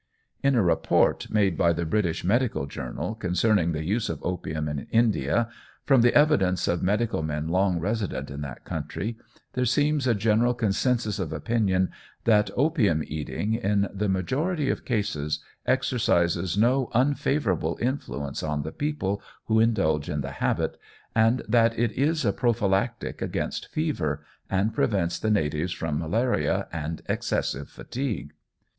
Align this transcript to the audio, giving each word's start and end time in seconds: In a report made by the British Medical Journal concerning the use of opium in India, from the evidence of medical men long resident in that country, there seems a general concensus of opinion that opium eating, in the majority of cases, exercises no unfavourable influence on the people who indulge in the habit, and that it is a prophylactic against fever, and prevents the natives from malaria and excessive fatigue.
In 0.41 0.55
a 0.55 0.63
report 0.63 1.29
made 1.29 1.55
by 1.55 1.73
the 1.73 1.85
British 1.85 2.23
Medical 2.23 2.65
Journal 2.65 3.13
concerning 3.13 3.71
the 3.71 3.83
use 3.83 4.09
of 4.09 4.17
opium 4.25 4.67
in 4.67 4.87
India, 4.89 5.47
from 5.85 6.01
the 6.01 6.15
evidence 6.15 6.67
of 6.67 6.81
medical 6.81 7.21
men 7.21 7.49
long 7.49 7.79
resident 7.79 8.31
in 8.31 8.41
that 8.41 8.65
country, 8.65 9.15
there 9.53 9.63
seems 9.63 10.07
a 10.07 10.15
general 10.15 10.55
concensus 10.55 11.19
of 11.19 11.31
opinion 11.31 11.91
that 12.23 12.49
opium 12.57 13.03
eating, 13.05 13.53
in 13.53 13.89
the 13.93 14.09
majority 14.09 14.71
of 14.71 14.85
cases, 14.85 15.37
exercises 15.67 16.57
no 16.57 16.89
unfavourable 16.95 17.77
influence 17.79 18.41
on 18.41 18.63
the 18.63 18.71
people 18.71 19.21
who 19.45 19.59
indulge 19.59 20.09
in 20.09 20.21
the 20.21 20.31
habit, 20.31 20.79
and 21.15 21.43
that 21.47 21.77
it 21.77 21.91
is 21.91 22.25
a 22.25 22.33
prophylactic 22.33 23.21
against 23.21 23.67
fever, 23.69 24.25
and 24.49 24.73
prevents 24.73 25.19
the 25.19 25.29
natives 25.29 25.71
from 25.73 25.99
malaria 25.99 26.67
and 26.73 27.03
excessive 27.07 27.69
fatigue. 27.69 28.33